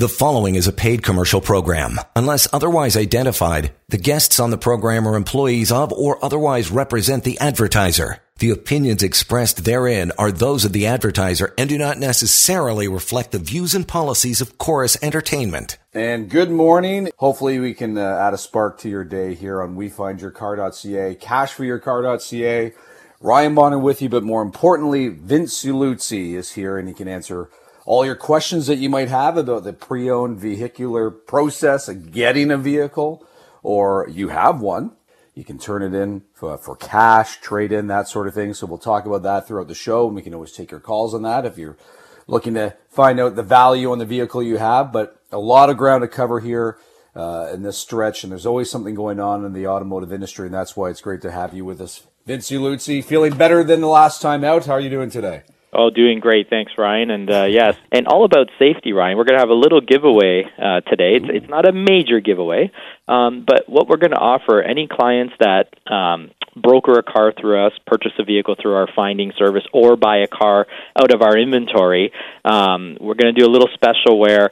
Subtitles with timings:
[0.00, 2.00] The following is a paid commercial program.
[2.16, 7.38] Unless otherwise identified, the guests on the program are employees of or otherwise represent the
[7.38, 8.16] advertiser.
[8.38, 13.38] The opinions expressed therein are those of the advertiser and do not necessarily reflect the
[13.38, 15.76] views and policies of Corus Entertainment.
[15.92, 17.10] And good morning.
[17.18, 22.72] Hopefully, we can uh, add a spark to your day here on WeFindYourCar.ca, CashForYourCar.ca.
[23.20, 27.50] Ryan Bonner with you, but more importantly, Vince Uluzzi is here and he can answer
[27.84, 32.58] all your questions that you might have about the pre-owned vehicular process of getting a
[32.58, 33.26] vehicle,
[33.62, 34.92] or you have one.
[35.34, 38.52] You can turn it in for, for cash, trade in, that sort of thing.
[38.52, 41.14] So we'll talk about that throughout the show, and we can always take your calls
[41.14, 41.78] on that if you're
[42.26, 44.92] looking to find out the value on the vehicle you have.
[44.92, 46.78] But a lot of ground to cover here
[47.14, 50.54] uh, in this stretch, and there's always something going on in the automotive industry, and
[50.54, 52.02] that's why it's great to have you with us.
[52.26, 54.66] Vince Uluzzi, feeling better than the last time out.
[54.66, 55.42] How are you doing today?
[55.72, 56.50] Oh, doing great.
[56.50, 57.10] Thanks, Ryan.
[57.10, 59.16] And uh, yes, and all about safety, Ryan.
[59.16, 61.14] We're going to have a little giveaway uh, today.
[61.14, 62.72] It's, it's not a major giveaway,
[63.06, 67.66] um, but what we're going to offer any clients that um, broker a car through
[67.66, 70.66] us, purchase a vehicle through our finding service, or buy a car
[70.98, 72.12] out of our inventory,
[72.44, 74.50] um, we're going to do a little special where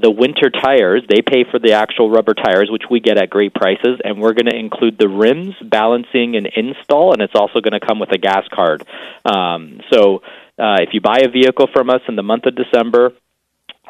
[0.00, 3.52] the winter tires they pay for the actual rubber tires which we get at great
[3.52, 7.72] prices and we're going to include the rims balancing and install and it's also going
[7.72, 8.86] to come with a gas card
[9.24, 10.22] um, so
[10.60, 13.12] uh, if you buy a vehicle from us in the month of December,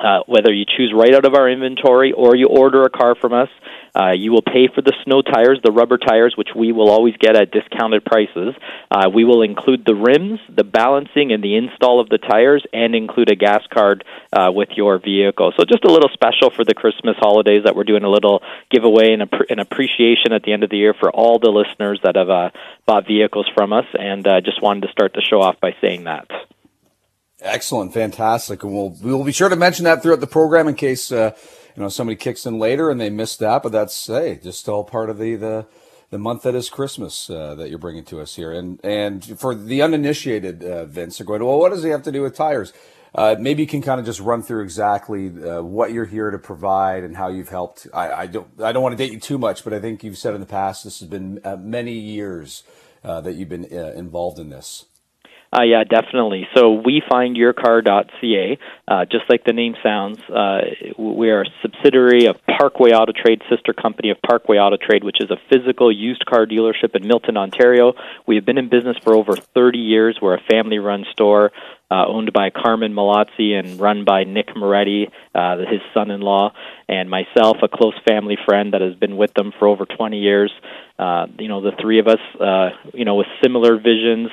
[0.03, 3.35] uh, whether you choose right out of our inventory or you order a car from
[3.35, 3.49] us,
[3.95, 7.15] uh, you will pay for the snow tires, the rubber tires, which we will always
[7.19, 8.55] get at discounted prices.
[8.91, 12.95] Uh, we will include the rims, the balancing, and the install of the tires, and
[12.95, 15.53] include a gas card uh, with your vehicle.
[15.57, 19.13] So just a little special for the Christmas holidays that we're doing a little giveaway
[19.13, 22.31] and an appreciation at the end of the year for all the listeners that have
[22.31, 22.51] uh,
[22.87, 26.05] bought vehicles from us, and uh, just wanted to start the show off by saying
[26.05, 26.31] that.
[27.43, 31.11] Excellent, fantastic, and we'll we'll be sure to mention that throughout the program in case
[31.11, 31.35] uh,
[31.75, 33.63] you know somebody kicks in later and they missed that.
[33.63, 35.67] But that's hey, just all part of the the,
[36.11, 38.53] the month that is Christmas uh, that you're bringing to us here.
[38.53, 41.43] And and for the uninitiated, uh, Vince, are going.
[41.43, 42.75] Well, what does he have to do with tires?
[43.15, 46.39] Uh, maybe you can kind of just run through exactly uh, what you're here to
[46.39, 47.87] provide and how you've helped.
[47.93, 50.19] I, I, don't I don't want to date you too much, but I think you've
[50.19, 52.63] said in the past this has been uh, many years
[53.03, 54.85] uh, that you've been uh, involved in this.
[55.53, 56.47] Uh, yeah, definitely.
[56.55, 60.21] So we find yourcar.ca, uh, just like the name sounds.
[60.29, 60.61] Uh,
[60.97, 65.21] we are a subsidiary of Parkway Auto Trade, sister company of Parkway Auto Trade, which
[65.21, 67.95] is a physical used car dealership in Milton, Ontario.
[68.29, 70.19] We have been in business for over 30 years.
[70.23, 71.51] We're a family-run store.
[71.93, 76.53] Uh, owned by Carmen Malazzi and run by Nick Moretti, uh, his son-in-law,
[76.89, 80.53] and myself, a close family friend that has been with them for over 20 years.
[81.01, 84.31] Uh, you know, the three of us, uh, you know, with similar visions,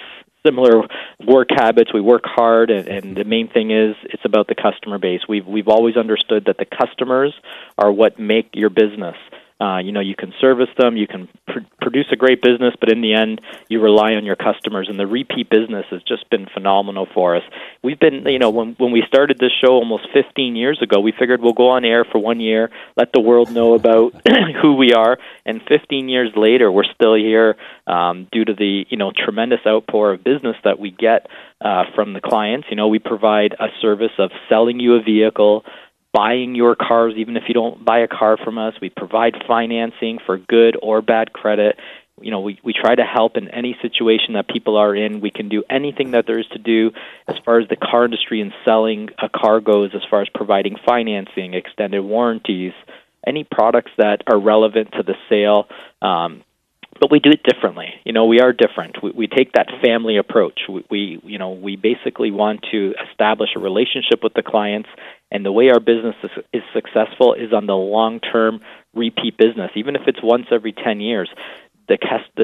[0.47, 0.87] similar
[1.27, 1.93] work habits.
[1.93, 5.21] We work hard, and, and the main thing is it's about the customer base.
[5.27, 7.33] We've we've always understood that the customers
[7.77, 9.15] are what make your business.
[9.59, 12.91] Uh, you know, you can service them, you can pr- produce a great business, but
[12.91, 14.87] in the end, you rely on your customers.
[14.87, 17.43] And the repeat business has just been phenomenal for us.
[17.83, 21.11] We've been, you know, when when we started this show almost 15 years ago, we
[21.11, 24.13] figured we'll go on air for one year, let the world know about
[24.61, 27.55] who we are, and 15 years later, we're still here
[27.87, 31.27] um, due to the, you know, tremendous outpour of business that we get
[31.61, 32.67] uh, from the clients.
[32.69, 35.63] You know, we provide a service of selling you a vehicle
[36.13, 38.73] buying your cars, even if you don't buy a car from us.
[38.81, 41.77] We provide financing for good or bad credit.
[42.19, 45.21] You know, we, we try to help in any situation that people are in.
[45.21, 46.91] We can do anything that there is to do
[47.27, 50.77] as far as the car industry and selling a car goes, as far as providing
[50.83, 52.73] financing, extended warranties,
[53.25, 55.67] any products that are relevant to the sale.
[56.01, 56.43] Um,
[56.99, 57.87] but we do it differently.
[58.05, 59.01] You know, we are different.
[59.01, 60.61] We, we take that family approach.
[60.69, 64.89] We, we, you know, we basically want to establish a relationship with the clients,
[65.31, 68.61] and the way our business is, is successful is on the long-term
[68.93, 71.29] repeat business, even if it's once every ten years
[71.87, 71.97] the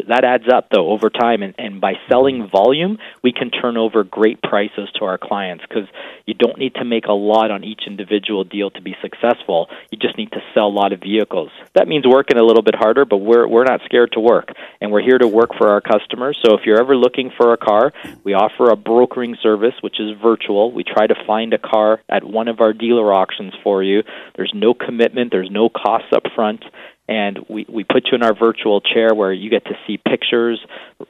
[0.07, 1.41] that adds up though over time.
[1.43, 5.87] And, and by selling volume we can turn over great prices to our clients because
[6.25, 9.67] you don't need to make a lot on each individual deal to be successful.
[9.91, 11.51] You just need to sell a lot of vehicles.
[11.73, 14.49] That means working a little bit harder but we're we're not scared to work.
[14.81, 16.37] And we're here to work for our customers.
[16.46, 17.93] So if you're ever looking for a car
[18.23, 20.72] we offer a brokering service which is virtual.
[20.72, 24.03] We try to find a car at one of our dealer auctions for you.
[24.35, 25.31] There's no commitment.
[25.31, 26.63] There's no costs up front
[27.08, 30.59] and we, we put you in our virtual chair where you get to see pictures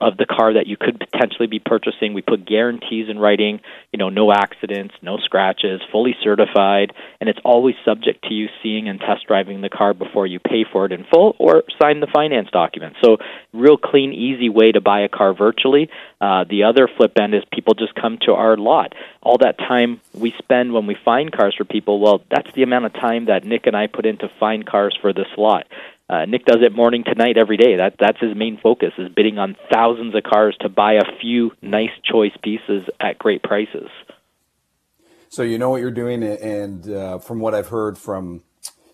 [0.02, 2.14] of the car that you could potentially be purchasing.
[2.14, 3.60] We put guarantees in writing,
[3.92, 8.90] you know, no accidents, no scratches, fully certified, and it's always subject to you seeing
[8.90, 12.08] and test driving the car before you pay for it in full or sign the
[12.08, 12.96] finance document.
[13.04, 13.18] So,
[13.54, 15.90] real clean, easy way to buy a car virtually.
[16.20, 18.94] Uh, the other flip end is people just come to our lot.
[19.22, 22.86] All that time we spend when we find cars for people, well, that's the amount
[22.86, 25.68] of time that Nick and I put in to find cars for this lot.
[26.10, 27.78] Uh, Nick does it morning to night every day.
[27.78, 31.52] That that's his main focus is bidding on thousands of cars to buy a few
[31.62, 33.90] nice choice pieces at great prices.
[35.30, 38.44] So you know what you're doing, and uh, from what I've heard from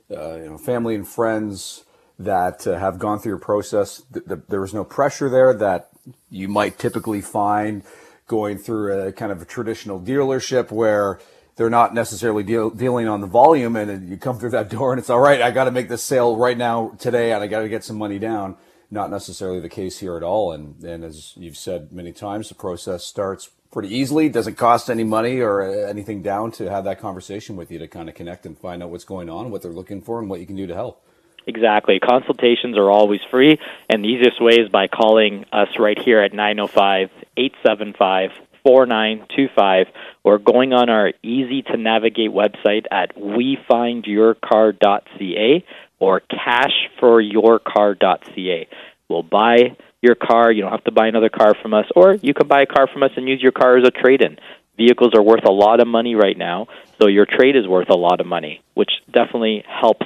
[0.10, 1.84] uh, you know family and friends
[2.20, 5.90] that uh, have gone through your process, th- th- there was no pressure there that
[6.30, 7.84] you might typically find
[8.28, 11.20] going through a kind of a traditional dealership where
[11.60, 15.00] they're not necessarily deal, dealing on the volume and you come through that door and
[15.00, 17.60] it's all right i got to make this sale right now today and i got
[17.60, 18.56] to get some money down.
[18.90, 22.56] Not necessarily the case here at all and, and as you've said many times the
[22.56, 24.30] process starts pretty easily.
[24.30, 27.90] Doesn't cost any money or uh, anything down to have that conversation with you to
[27.90, 30.40] kind of connect and find out what's going on what they're looking for and what
[30.40, 31.04] you can do to help?
[31.46, 32.00] Exactly.
[32.00, 33.60] Consultations are always free,
[33.90, 38.32] and the easiest way is by calling us right here at 905 875
[38.64, 39.88] 4925
[40.24, 45.66] or going on our easy to navigate website at wefindyourcar.ca
[46.00, 48.68] or cashforyourcar.ca.
[49.10, 50.52] We'll buy your car.
[50.52, 52.88] You don't have to buy another car from us, or you can buy a car
[52.92, 54.38] from us and use your car as a trade in.
[54.78, 56.68] Vehicles are worth a lot of money right now,
[57.02, 60.06] so your trade is worth a lot of money, which definitely helps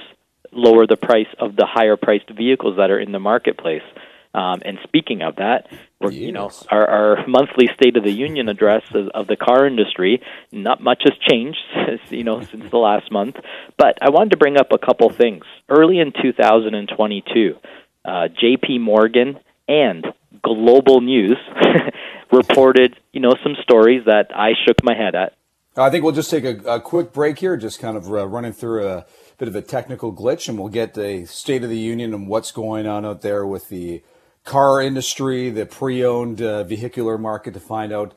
[0.51, 3.83] lower the price of the higher priced vehicles that are in the marketplace.
[4.35, 5.67] Um, and speaking of that,
[6.01, 6.13] yes.
[6.13, 10.21] you know, our, our monthly State of the Union address of, of the car industry,
[10.51, 11.59] not much has changed,
[12.09, 13.35] you know, since the last month.
[13.77, 15.43] But I wanted to bring up a couple things.
[15.69, 17.55] Early in 2022,
[18.05, 18.79] uh, J.P.
[18.79, 20.05] Morgan and
[20.41, 21.37] Global News
[22.31, 25.33] reported, you know, some stories that I shook my head at.
[25.75, 28.53] I think we'll just take a, a quick break here, just kind of uh, running
[28.53, 29.05] through a
[29.37, 32.51] bit of a technical glitch, and we'll get a State of the Union and what's
[32.51, 34.03] going on out there with the
[34.43, 38.13] car industry, the pre-owned uh, vehicular market to find out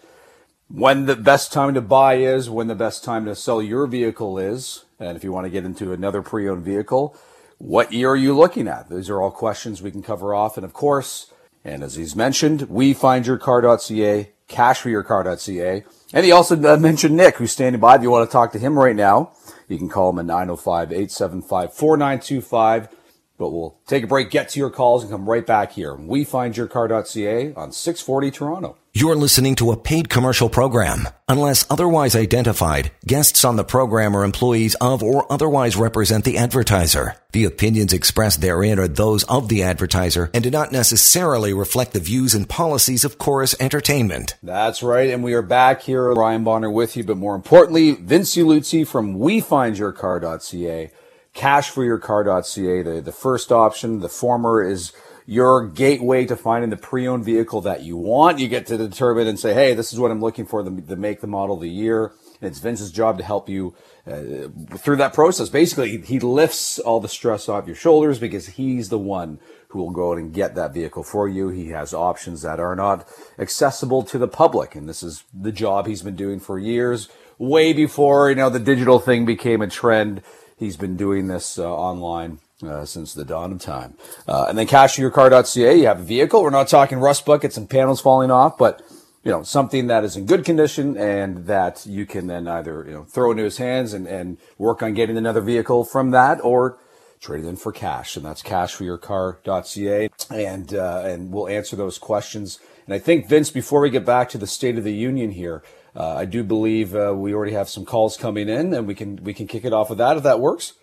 [0.69, 4.39] when the best time to buy is, when the best time to sell your vehicle
[4.39, 7.17] is, and if you want to get into another pre-owned vehicle,
[7.59, 8.91] what year are you looking at?
[8.91, 11.33] These are all questions we can cover off, and of course,
[11.65, 17.37] and as he's mentioned, we find your car.ca, cashforyourcar.ca, and he also uh, mentioned Nick,
[17.37, 17.97] who's standing by.
[17.97, 19.33] If you want to talk to him right now,
[19.69, 22.89] you can call him at 905 875 4925.
[23.39, 25.95] But we'll take a break, get to your calls, and come right back here.
[25.95, 28.77] We find your car.ca on 640 Toronto.
[28.95, 31.07] You're listening to a paid commercial program.
[31.29, 37.17] Unless otherwise identified, guests on the program are employees of or otherwise represent the advertiser.
[37.33, 42.01] The opinions expressed therein are those of the advertiser and do not necessarily reflect the
[42.01, 44.37] views and policies of Corus Entertainment.
[44.43, 46.11] That's right, and we are back here.
[46.15, 50.91] Ryan Bonner with you, but more importantly, Vince Luzzi from WeFindYourCar.ca
[51.37, 52.83] cashforyourcar.ca.
[52.83, 54.93] The, the first option, the former is
[55.27, 58.39] your gateway to finding the pre-owned vehicle that you want.
[58.39, 60.97] You get to determine and say, hey, this is what I'm looking for, the, the
[60.97, 62.13] make, the model, the year.
[62.41, 63.75] And it's Vince's job to help you
[64.07, 65.49] uh, through that process.
[65.49, 69.91] Basically, he lifts all the stress off your shoulders because he's the one who will
[69.91, 71.49] go out and get that vehicle for you.
[71.49, 74.77] He has options that are not accessible to the public.
[74.77, 78.61] And this is the job he's been doing for years, way before, you know, the
[78.61, 80.23] digital thing became a trend.
[80.59, 83.95] He's been doing this uh, online uh, since the dawn of time.
[84.27, 86.43] Uh, and then cashyourcar.ca, you have a vehicle.
[86.43, 88.83] We're not talking rust buckets and panels falling off, but
[89.23, 92.93] you know something that is in good condition and that you can then either you
[92.93, 96.79] know throw into his hands and, and work on getting another vehicle from that, or
[97.21, 98.17] trade it in for cash.
[98.17, 102.61] And that's cashforyourcar.ca, and uh, and we'll answer those questions.
[102.87, 105.63] And I think Vince, before we get back to the State of the Union here.
[105.97, 109.17] Uh, I do believe uh, we already have some calls coming in, and we can
[109.25, 110.75] we can kick it off with that if that works.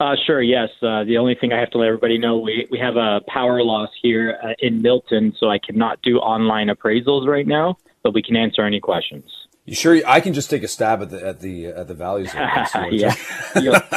[0.00, 0.42] Uh, sure.
[0.42, 0.68] Yes.
[0.82, 3.62] Uh, the only thing I have to let everybody know we we have a power
[3.62, 8.22] loss here uh, in Milton, so I cannot do online appraisals right now, but we
[8.22, 9.24] can answer any questions.
[9.68, 10.00] You sure?
[10.06, 12.32] I can just take a stab at the at the at the values.
[12.34, 13.14] yeah,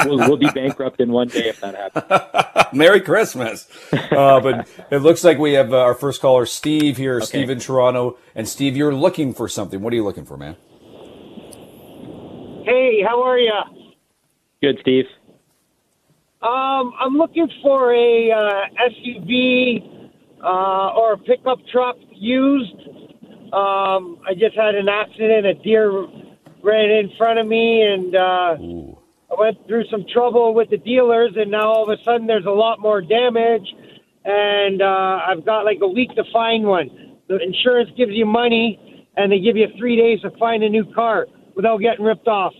[0.04, 2.72] we'll, we'll, be bankrupt in one day if that happens.
[2.74, 3.66] Merry Christmas!
[3.90, 7.16] Uh, but it looks like we have uh, our first caller, Steve here.
[7.16, 7.24] Okay.
[7.24, 9.80] Steve in Toronto, and Steve, you're looking for something.
[9.80, 10.56] What are you looking for, man?
[12.66, 13.58] Hey, how are you?
[14.60, 15.06] Good, Steve.
[16.42, 20.10] Um, I'm looking for a uh, SUV
[20.44, 22.76] uh, or a pickup truck used
[23.52, 25.46] um, I just had an accident.
[25.46, 25.90] A deer
[26.62, 28.56] ran in front of me, and uh,
[29.30, 32.46] I went through some trouble with the dealers, and now all of a sudden there's
[32.46, 33.66] a lot more damage,
[34.24, 37.18] and uh, I've got like a week to find one.
[37.28, 40.90] The insurance gives you money, and they give you three days to find a new
[40.94, 42.54] car without getting ripped off.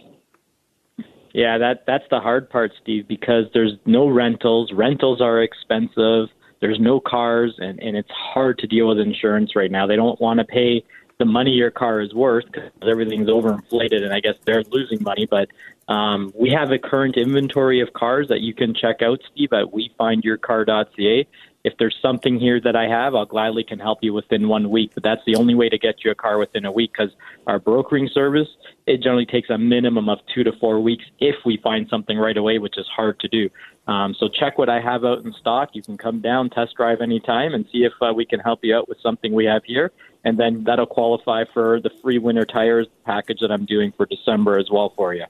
[1.32, 4.70] Yeah, that that's the hard part, Steve, because there's no rentals.
[4.74, 6.28] Rentals are expensive.
[6.62, 9.86] There's no cars, and and it's hard to deal with insurance right now.
[9.86, 10.84] They don't want to pay
[11.18, 15.26] the money your car is worth because everything's overinflated, and I guess they're losing money.
[15.26, 15.48] But
[15.92, 19.66] um, we have a current inventory of cars that you can check out, Steve, at
[19.66, 21.26] wefindyourcar.ca.
[21.64, 24.92] If there's something here that I have, I'll gladly can help you within one week.
[24.94, 27.12] But that's the only way to get you a car within a week because
[27.46, 28.48] our brokering service
[28.86, 32.36] it generally takes a minimum of two to four weeks if we find something right
[32.36, 33.48] away, which is hard to do.
[33.86, 35.70] Um, so check what I have out in stock.
[35.72, 38.74] You can come down, test drive anytime, and see if uh, we can help you
[38.76, 39.92] out with something we have here.
[40.24, 44.58] And then that'll qualify for the free winter tires package that I'm doing for December
[44.58, 45.24] as well for you.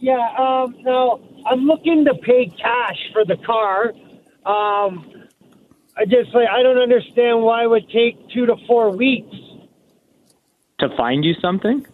[0.00, 3.92] Yeah, um, now I'm looking to pay cash for the car.
[4.44, 5.28] Um,
[5.96, 9.36] I just like I don't understand why it would take two to four weeks.
[10.80, 11.86] To find you something?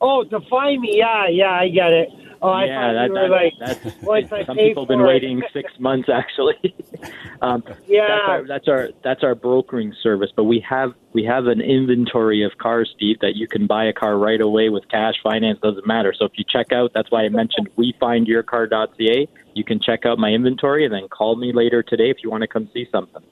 [0.00, 0.98] Oh, to find me?
[0.98, 2.08] Yeah, yeah, I get it.
[2.40, 4.88] Oh, I yeah, thought that, you were that, like that's, once I some people have
[4.88, 6.74] been waiting six months actually.
[7.42, 8.06] um, Yeah.
[8.08, 10.30] that's our, that's our that's our brokering service.
[10.36, 13.92] But we have we have an inventory of cars, Steve, that you can buy a
[13.92, 16.14] car right away with cash, finance doesn't matter.
[16.16, 19.28] So if you check out, that's why I mentioned wefindyourcar.ca.
[19.54, 22.42] You can check out my inventory and then call me later today if you want
[22.42, 23.22] to come see something.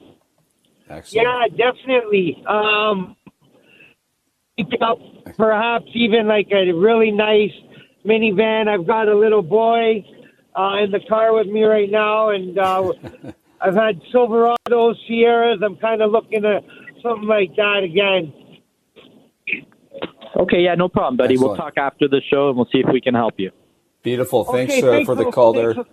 [0.88, 1.28] Excellent.
[1.58, 2.44] Yeah, definitely.
[2.48, 3.16] Um,
[5.36, 7.52] perhaps even like a really nice
[8.06, 8.68] minivan.
[8.68, 10.04] I've got a little boy
[10.58, 12.92] uh, in the car with me right now, and uh,
[13.60, 15.60] I've had Silverados, Sierras.
[15.64, 16.64] I'm kind of looking at
[17.02, 18.32] something like that again.
[20.36, 21.38] Okay, yeah, no problem, buddy.
[21.38, 23.50] We'll talk after the show and we'll see if we can help you.
[24.02, 24.44] Beautiful.
[24.44, 25.72] Thanks, Okay, uh, for the call there.
[25.74, 25.90] thanks,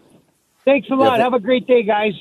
[0.65, 1.11] Thanks a lot.
[1.15, 2.11] th- Have a great day, guys.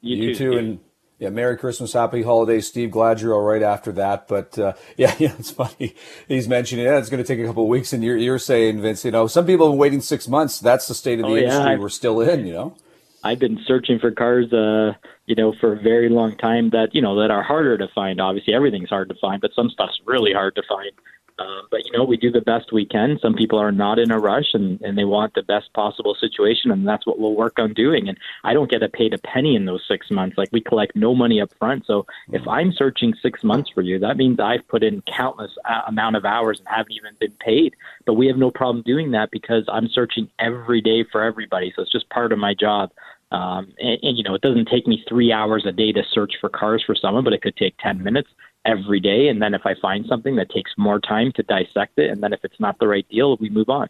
[0.00, 0.52] You, too, Steve.
[0.58, 0.78] and
[1.18, 2.90] yeah, Merry Christmas, Happy Holidays, Steve.
[2.90, 4.28] Glad you're all right after that.
[4.28, 5.94] But uh, yeah, yeah, it's funny.
[6.28, 8.80] He's mentioning yeah, it's going to take a couple of weeks, and you're you're saying,
[8.82, 10.60] Vince, you know, some people have been waiting six months.
[10.60, 12.46] That's the state of the Oh, industry I- we're still in.
[12.46, 12.76] You know.
[13.24, 14.92] I've been searching for cars, uh,
[15.24, 18.20] you know, for a very long time that, you know, that are harder to find.
[18.20, 20.92] Obviously, everything's hard to find, but some stuff's really hard to find.
[21.38, 23.18] Um, but, you know, we do the best we can.
[23.20, 26.70] Some people are not in a rush and, and they want the best possible situation,
[26.70, 28.08] and that's what we'll work on doing.
[28.08, 30.38] And I don't get a paid a penny in those six months.
[30.38, 31.84] Like, we collect no money up front.
[31.86, 35.82] So if I'm searching six months for you, that means I've put in countless uh,
[35.86, 37.74] amount of hours and haven't even been paid.
[38.06, 41.70] But we have no problem doing that because I'm searching every day for everybody.
[41.76, 42.92] So it's just part of my job.
[43.30, 46.34] Um, and, and you know, it doesn't take me three hours a day to search
[46.40, 48.30] for cars for someone, but it could take ten minutes
[48.66, 49.28] every day.
[49.28, 52.32] And then if I find something that takes more time to dissect it, and then
[52.32, 53.88] if it's not the right deal, we move on.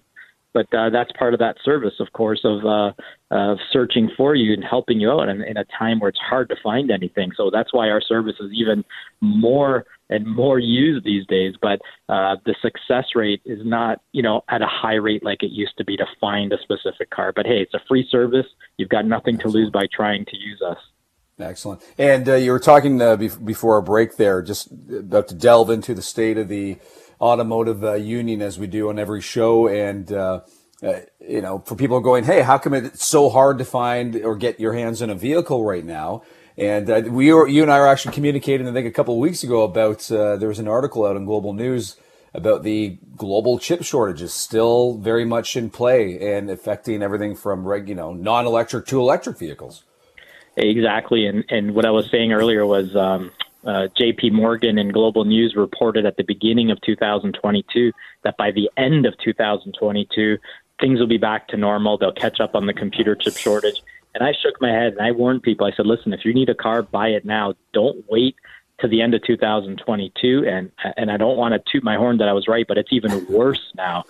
[0.56, 2.92] But uh, that's part of that service, of course, of uh,
[3.30, 6.48] of searching for you and helping you out in, in a time where it's hard
[6.48, 7.32] to find anything.
[7.36, 8.82] So that's why our service is even
[9.20, 11.56] more and more used these days.
[11.60, 15.50] But uh, the success rate is not, you know, at a high rate like it
[15.50, 17.32] used to be to find a specific car.
[17.36, 18.46] But hey, it's a free service.
[18.78, 20.78] You've got nothing to lose by trying to use us.
[21.38, 21.82] Excellent.
[21.98, 25.68] And uh, you were talking uh, bef- before our break there, just about to delve
[25.68, 26.78] into the state of the
[27.20, 29.68] automotive uh, union as we do on every show.
[29.68, 30.40] And, uh,
[30.82, 34.34] uh, you know, for people going, hey, how come it's so hard to find or
[34.34, 36.22] get your hands on a vehicle right now?
[36.56, 39.20] And uh, we were, you and I were actually communicating, I think, a couple of
[39.20, 41.96] weeks ago about there was an article out on Global News
[42.32, 47.94] about the global chip shortages still very much in play and affecting everything from you
[47.94, 49.84] know, non-electric to electric vehicles.
[50.56, 53.30] Exactly, and and what I was saying earlier was um,
[53.64, 54.30] uh, J.P.
[54.30, 59.14] Morgan and Global News reported at the beginning of 2022 that by the end of
[59.18, 60.38] 2022
[60.80, 61.98] things will be back to normal.
[61.98, 63.82] They'll catch up on the computer chip shortage.
[64.14, 65.66] And I shook my head and I warned people.
[65.66, 67.54] I said, "Listen, if you need a car, buy it now.
[67.74, 68.36] Don't wait
[68.78, 72.28] to the end of 2022." And and I don't want to toot my horn that
[72.28, 74.04] I was right, but it's even worse now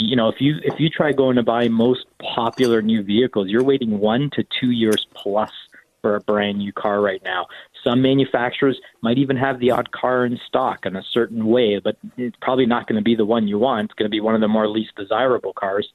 [0.00, 3.62] you know, if you if you try going to buy most popular new vehicles, you're
[3.62, 5.52] waiting one to two years plus
[6.02, 7.46] for a brand new car right now.
[7.84, 11.96] Some manufacturers might even have the odd car in stock in a certain way, but
[12.16, 13.86] it's probably not going to be the one you want.
[13.86, 15.88] It's going to be one of the more least desirable cars.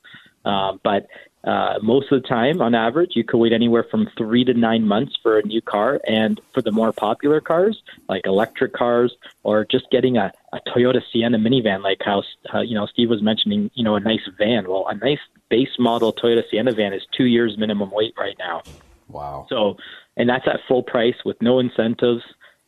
[0.43, 1.07] Uh, but
[1.45, 4.87] uh, most of the time, on average, you could wait anywhere from three to nine
[4.87, 6.01] months for a new car.
[6.07, 11.01] And for the more popular cars, like electric cars, or just getting a, a Toyota
[11.11, 14.67] Sienna minivan, like how uh, you know Steve was mentioning, you know, a nice van.
[14.67, 15.19] Well, a nice
[15.49, 18.63] base model Toyota Sienna van is two years minimum wait right now.
[19.07, 19.47] Wow.
[19.49, 19.77] So,
[20.17, 22.23] and that's at full price with no incentives.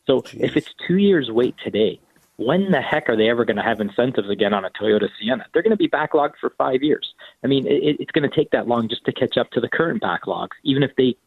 [0.05, 1.99] So, if it's two years wait today,
[2.37, 5.45] when the heck are they ever going to have incentives again on a Toyota Sienna?
[5.53, 7.13] They're going to be backlogged for five years.
[7.43, 9.67] I mean, it, it's going to take that long just to catch up to the
[9.67, 11.17] current backlogs, even if they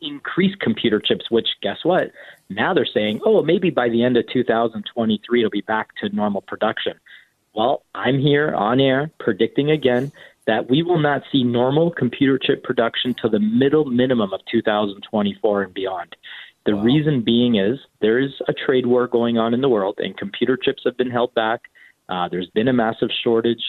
[0.00, 2.10] increase computer chips, which guess what?
[2.48, 6.40] Now they're saying, oh, maybe by the end of 2023, it'll be back to normal
[6.42, 6.98] production.
[7.54, 10.12] Well, I'm here on air predicting again
[10.46, 15.62] that we will not see normal computer chip production to the middle minimum of 2024
[15.62, 16.16] and beyond.
[16.66, 16.82] The wow.
[16.82, 20.56] reason being is there is a trade war going on in the world, and computer
[20.56, 21.62] chips have been held back.
[22.08, 23.62] Uh, there's been a massive shortage,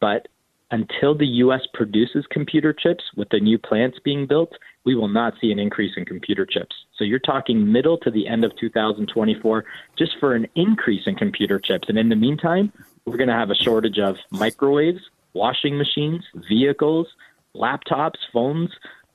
[0.00, 0.28] but
[0.70, 1.60] until the U.S.
[1.72, 4.52] produces computer chips with the new plants being built,
[4.84, 6.74] we will not see an increase in computer chips.
[6.96, 9.64] So you're talking middle to the end of 2024
[9.96, 11.88] just for an increase in computer chips.
[11.88, 12.72] And in the meantime,
[13.04, 15.00] we're going to have a shortage of microwaves,
[15.34, 17.08] washing machines, vehicles,
[17.54, 18.70] laptops, phones,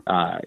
[0.08, 0.40] uh,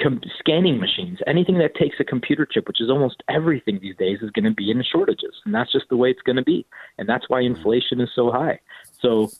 [0.00, 4.18] com- scanning machines, anything that takes a computer chip, which is almost everything these days,
[4.22, 5.34] is going to be in shortages.
[5.44, 6.66] And that's just the way it's going to be.
[6.98, 8.60] And that's why inflation is so high.
[9.00, 9.30] So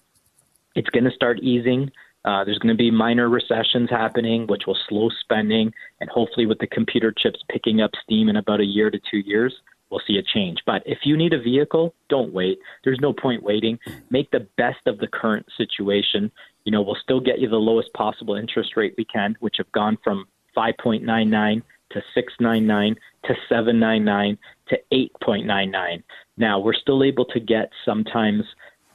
[0.75, 1.90] it's going to start easing.
[2.25, 5.73] Uh, there's going to be minor recessions happening, which will slow spending.
[6.00, 9.18] And hopefully, with the computer chips picking up steam in about a year to two
[9.18, 9.54] years,
[9.95, 10.59] we'll see a change.
[10.67, 12.59] But if you need a vehicle, don't wait.
[12.83, 13.79] There's no point waiting.
[14.11, 16.33] Make the best of the current situation.
[16.65, 19.71] You know, we'll still get you the lowest possible interest rate we can, which have
[19.71, 22.97] gone from 5.99 to 699
[23.27, 26.03] to 799 to 8.99.
[26.37, 28.43] Now, we're still able to get sometimes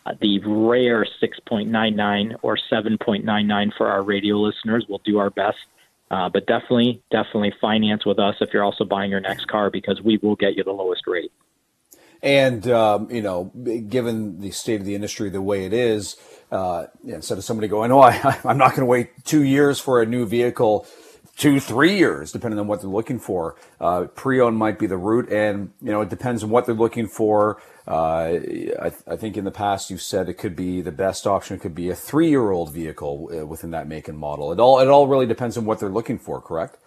[0.06, 4.86] uh, the rare 6.99 or 7.99 for our radio listeners.
[4.90, 5.60] We'll do our best.
[6.12, 10.02] Uh, but definitely, definitely finance with us if you're also buying your next car because
[10.02, 11.32] we will get you the lowest rate.
[12.22, 13.46] And um, you know,
[13.88, 16.18] given the state of the industry the way it is,
[16.52, 20.02] uh, instead of somebody going, "Oh, I, I'm not going to wait two years for
[20.02, 20.86] a new vehicle,"
[21.38, 23.56] two, three years, depending on what they're looking for.
[23.80, 27.08] Uh, pre-owned might be the route, and you know it depends on what they're looking
[27.08, 27.62] for.
[27.88, 28.40] Uh,
[28.82, 31.58] I, I, think in the past you said it could be the best option.
[31.58, 34.52] Could be a three-year-old vehicle uh, within that make and model.
[34.52, 36.42] It all it all really depends on what they're looking for.
[36.42, 36.78] Correct?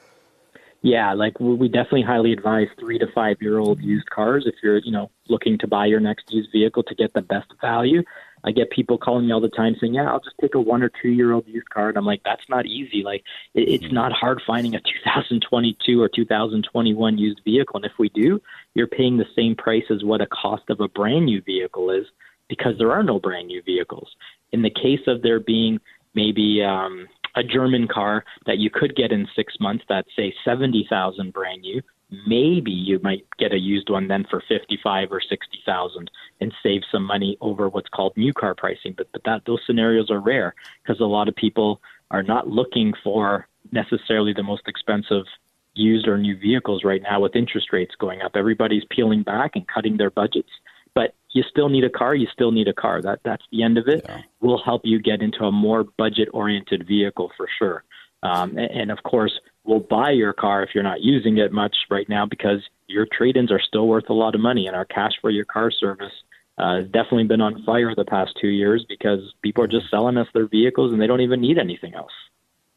[0.82, 5.11] Yeah, like we definitely highly advise three to five-year-old used cars if you're you know
[5.28, 8.02] looking to buy your next used vehicle to get the best value.
[8.44, 10.82] I get people calling me all the time saying, "Yeah, I'll just take a one
[10.82, 13.02] or two year old used car." And I'm like, "That's not easy.
[13.02, 13.22] Like,
[13.54, 13.94] it, it's mm-hmm.
[13.94, 17.76] not hard finding a 2022 or 2021 used vehicle.
[17.76, 18.40] And if we do,
[18.75, 22.06] you're paying the same price as what a cost of a brand new vehicle is
[22.49, 24.08] because there are no brand new vehicles.
[24.52, 25.78] In the case of there being
[26.14, 31.32] maybe um, a German car that you could get in six months that's say 70,000
[31.32, 31.80] brand new,
[32.26, 37.04] maybe you might get a used one then for 55 or 60,000 and save some
[37.04, 38.94] money over what's called new car pricing.
[38.96, 42.92] But but that those scenarios are rare because a lot of people are not looking
[43.02, 45.25] for necessarily the most expensive
[45.75, 48.32] used or new vehicles right now with interest rates going up.
[48.34, 50.50] Everybody's peeling back and cutting their budgets.
[50.94, 53.00] But you still need a car you still need a car.
[53.00, 54.04] That that's the end of it.
[54.06, 54.20] Yeah.
[54.40, 57.84] will help you get into a more budget oriented vehicle for sure.
[58.22, 59.32] Um, and, and of course
[59.64, 63.50] will buy your car if you're not using it much right now because your trade-ins
[63.50, 66.12] are still worth a lot of money, and our cash for your car service
[66.58, 70.16] uh, has definitely been on fire the past two years because people are just selling
[70.16, 72.12] us their vehicles and they don't even need anything else.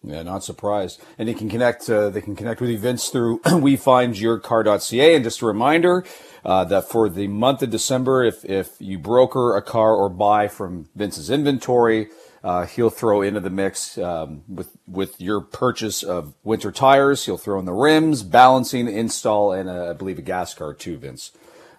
[0.04, 1.02] Yeah, not surprised.
[1.18, 1.90] And they can connect.
[1.90, 5.16] Uh, they can connect with Vince, through WeFindYourCar.ca.
[5.16, 6.06] And just a reminder
[6.44, 10.48] uh, that for the month of December, if if you broker a car or buy
[10.48, 12.10] from Vince's inventory,
[12.46, 17.26] uh, he'll throw into the mix um, with with your purchase of winter tires.
[17.26, 20.96] He'll throw in the rims, balancing, install, and uh, I believe a gas card too,
[20.98, 21.32] Vince.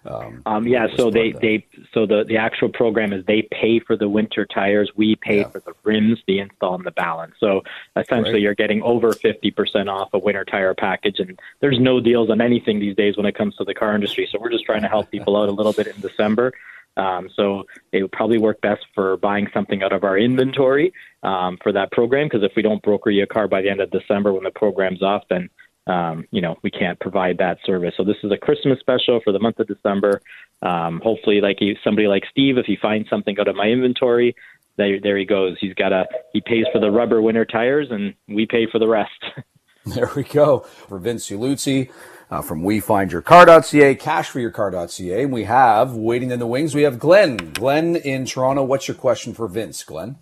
[0.05, 3.97] Um, um, yeah, so they, they so the, the actual program is they pay for
[3.97, 5.49] the winter tires, we pay yeah.
[5.49, 7.35] for the rims, the install, and the balance.
[7.39, 7.63] So
[7.95, 8.41] essentially, right.
[8.41, 12.41] you're getting over fifty percent off a winter tire package, and there's no deals on
[12.41, 14.27] anything these days when it comes to the car industry.
[14.31, 16.53] So we're just trying to help people out a little bit in December.
[16.97, 20.91] Um, so it would probably work best for buying something out of our inventory
[21.23, 23.81] um, for that program because if we don't broker you a car by the end
[23.81, 25.49] of December when the program's off, then
[25.85, 27.93] um, you know we can't provide that service.
[27.95, 30.21] So this is a Christmas special for the month of December.
[30.61, 34.35] Um, hopefully, like you, somebody like Steve, if he finds something out of my inventory,
[34.77, 35.57] there there he goes.
[35.61, 38.87] He's got a he pays for the rubber winter tires, and we pay for the
[38.87, 39.23] rest.
[39.85, 41.89] there we go for Vince Uluzzi
[42.29, 45.23] uh, from WeFindYourCar.ca, CashForYourCar.ca.
[45.23, 47.53] And we have, waiting in the wings, we have Glenn.
[47.53, 48.63] Glenn in Toronto.
[48.63, 50.17] What's your question for Vince, Glenn?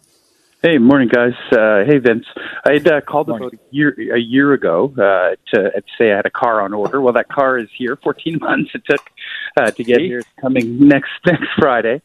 [0.62, 1.34] Hey, morning, guys.
[1.52, 2.26] Uh, hey, Vince.
[2.66, 3.50] I had uh, called morning.
[3.50, 7.02] about a year a year ago uh, to say I had a car on order.
[7.02, 8.00] Well, that car is here.
[8.02, 9.02] 14 months it took
[9.58, 10.20] uh, to get here.
[10.20, 12.02] It's coming next next Friday.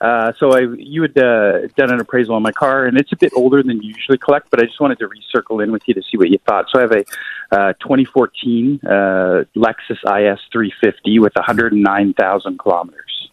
[0.00, 3.16] Uh, so I, you had uh, done an appraisal on my car, and it's a
[3.16, 5.94] bit older than you usually collect, but I just wanted to recircle in with you
[5.94, 6.66] to see what you thought.
[6.70, 7.04] So I have a
[7.52, 8.88] uh, 2014 uh,
[9.56, 13.30] Lexus IS 350 with 109,000 kilometers.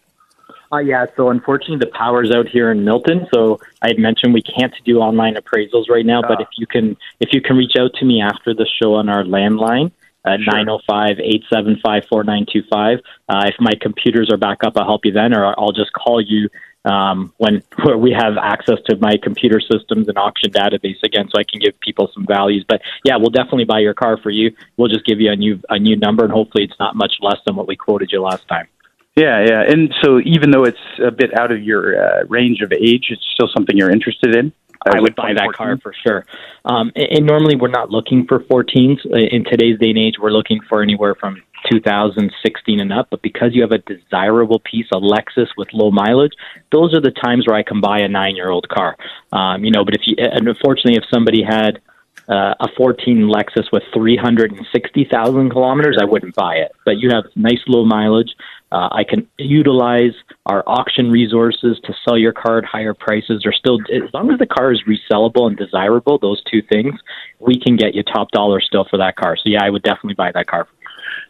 [0.72, 4.40] Uh, yeah, so unfortunately the power's out here in Milton, so I had mentioned we
[4.40, 6.42] can't do online appraisals right now, but Ah.
[6.42, 9.22] if you can if you can reach out to me after the show on our
[9.22, 9.90] landline
[10.24, 10.64] at Sure.
[10.86, 15.92] 905-875-4925, uh, if my computers are back up, I'll help you then, or I'll just
[15.92, 16.48] call you
[16.84, 21.38] um, when where we have access to my computer systems and auction database again, so
[21.38, 22.64] I can give people some values.
[22.68, 24.54] But yeah, we'll definitely buy your car for you.
[24.76, 27.38] We'll just give you a new a new number, and hopefully it's not much less
[27.46, 28.68] than what we quoted you last time.
[29.16, 29.62] Yeah, yeah.
[29.68, 33.24] And so even though it's a bit out of your uh, range of age, it's
[33.34, 34.52] still something you're interested in.
[34.86, 36.24] I would buy that car for sure.
[36.64, 39.04] Um, and, and normally we're not looking for 14s.
[39.06, 43.08] Uh, In today's day and age, we're looking for anywhere from 2016 and up.
[43.10, 46.32] But because you have a desirable piece of Lexus with low mileage,
[46.70, 48.96] those are the times where I can buy a nine-year-old car.
[49.32, 51.80] Um, you know, but if you, and unfortunately, if somebody had
[52.28, 56.72] uh, a 14 Lexus with 360,000 kilometers, I wouldn't buy it.
[56.84, 58.34] But you have nice low mileage.
[58.72, 60.14] Uh, I can utilize
[60.46, 63.42] our auction resources to sell your car at higher prices.
[63.44, 66.94] Or still, as long as the car is resellable and desirable, those two things,
[67.38, 69.36] we can get you top dollar still for that car.
[69.36, 70.66] So yeah, I would definitely buy that car.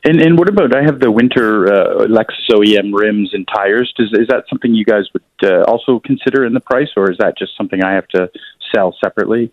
[0.04, 3.92] And and what about I have the winter uh, Lexus OEM rims and tires.
[3.96, 7.18] Does is that something you guys would uh, also consider in the price, or is
[7.18, 8.30] that just something I have to
[8.72, 9.52] sell separately?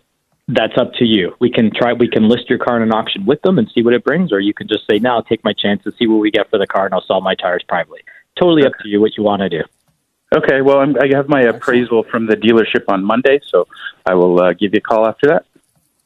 [0.52, 1.36] That's up to you.
[1.38, 1.92] We can try.
[1.92, 4.32] We can list your car in an auction with them and see what it brings,
[4.32, 6.50] or you can just say, "No, I'll take my chances, and see what we get
[6.50, 8.00] for the car, and I'll sell my tires privately."
[8.36, 9.62] Totally up to you what you want to do.
[10.34, 13.66] Okay, well I'm, I have my appraisal from the dealership on Monday, so
[14.06, 15.46] I will uh, give you a call after that.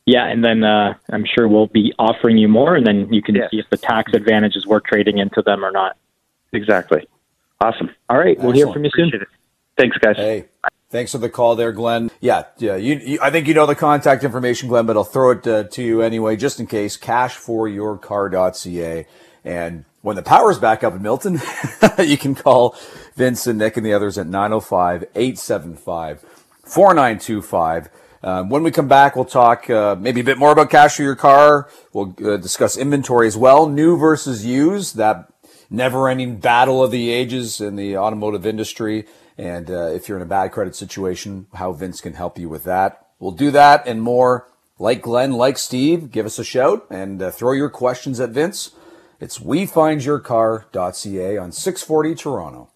[0.06, 3.34] Yeah, and then uh, I'm sure we'll be offering you more, and then you can
[3.34, 3.48] Yeah.
[3.50, 5.96] see if the tax advantages worth trading into them or not.
[6.52, 7.06] Exactly.
[7.60, 7.90] Awesome.
[8.10, 9.10] All right, we'll hear from you soon.
[9.14, 9.28] It.
[9.78, 10.16] Thanks, guys.
[10.16, 10.44] Hey,
[10.94, 12.08] thanks for the call there, Glenn.
[12.20, 12.76] Yeah, yeah.
[12.76, 15.64] You, you, I think you know the contact information, Glenn, but I'll throw it uh,
[15.64, 16.96] to you anyway, just in case.
[16.96, 19.06] Cashforyourcar.ca.
[19.44, 21.40] And when the power's back up in Milton,
[21.98, 22.76] you can call
[23.16, 26.20] Vince and Nick and the others at 905 875
[26.64, 27.88] 4925.
[28.22, 31.02] Um, when we come back, we'll talk uh, maybe a bit more about cash for
[31.02, 31.68] your car.
[31.92, 35.28] We'll uh, discuss inventory as well, new versus used, that
[35.68, 39.06] never ending battle of the ages in the automotive industry.
[39.36, 42.62] And uh, if you're in a bad credit situation, how Vince can help you with
[42.64, 43.06] that.
[43.18, 44.48] We'll do that and more.
[44.78, 48.72] Like Glenn, like Steve, give us a shout and uh, throw your questions at Vince.
[49.20, 52.70] It's wefindyourcar.ca on 640 Toronto.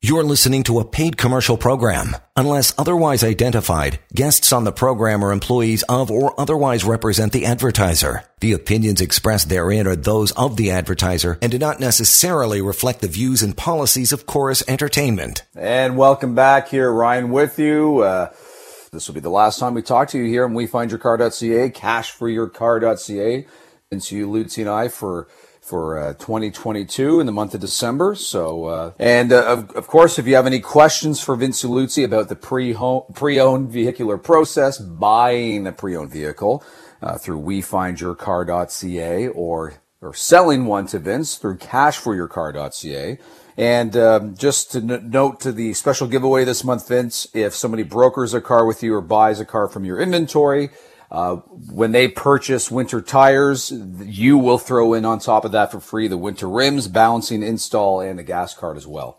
[0.00, 2.16] You're listening to a paid commercial program.
[2.36, 8.22] Unless otherwise identified, guests on the program are employees of or otherwise represent the advertiser.
[8.38, 13.08] The opinions expressed therein are those of the advertiser and do not necessarily reflect the
[13.08, 15.42] views and policies of Corus Entertainment.
[15.56, 17.98] And welcome back here, Ryan, with you.
[17.98, 18.32] Uh,
[18.92, 23.46] this will be the last time we talk to you here on WeFindYourCar.ca, CashForYourCar.ca.
[23.90, 25.26] you, Lutzi and I for
[25.68, 28.14] for uh, 2022 in the month of December.
[28.14, 32.04] So, uh, and uh, of, of course, if you have any questions for Vince Lutzi
[32.04, 32.74] about the pre
[33.14, 36.64] pre-owned vehicular process, buying a pre-owned vehicle
[37.02, 43.18] uh, through WeFindYourCar.ca or or selling one to Vince through CashForYourCar.ca.
[43.56, 47.82] And um, just to n- note to the special giveaway this month, Vince, if somebody
[47.82, 50.70] brokers a car with you or buys a car from your inventory,
[51.10, 53.72] uh, when they purchase winter tires,
[54.04, 58.00] you will throw in on top of that for free the winter rims, balancing install,
[58.00, 59.18] and the gas card as well.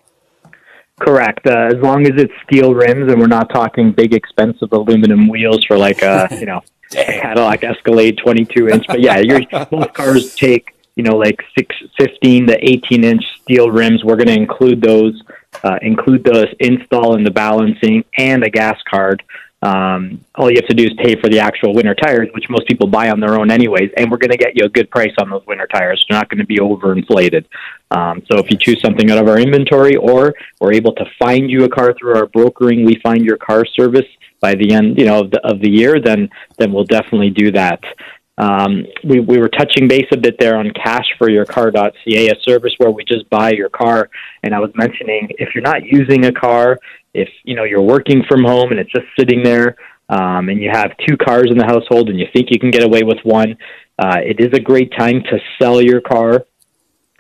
[0.99, 1.47] Correct.
[1.47, 5.63] Uh, as long as it's steel rims and we're not talking big, expensive aluminum wheels
[5.65, 8.86] for like a you know Cadillac Escalade 22 inch.
[8.86, 13.71] But yeah, your most cars take you know like six, 15 to 18 inch steel
[13.71, 14.04] rims.
[14.04, 15.19] We're going to include those,
[15.63, 19.23] uh, include the install and the balancing and a gas card.
[19.62, 22.65] Um, all you have to do is pay for the actual winter tires, which most
[22.67, 25.13] people buy on their own anyways, and we're going to get you a good price
[25.19, 26.04] on those winter tires.
[26.08, 27.45] They're not going to be overinflated.
[27.91, 31.50] Um, so if you choose something out of our inventory, or we're able to find
[31.50, 34.06] you a car through our brokering, we find your car service
[34.39, 37.52] by the end, you know, of the, of the year, then then we'll definitely do
[37.52, 37.82] that.
[38.39, 42.41] Um, we, we were touching base a bit there on cash for your cashforyourcar.ca, a
[42.41, 44.10] service where we just buy your car.
[44.43, 46.80] And I was mentioning if you're not using a car,
[47.13, 49.76] if you know you're working from home and it's just sitting there,
[50.10, 52.84] um, and you have two cars in the household and you think you can get
[52.84, 53.58] away with one,
[54.00, 56.45] uh, it is a great time to sell your car.